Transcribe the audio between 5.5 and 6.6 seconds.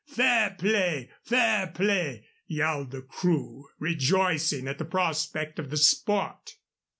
of the sport.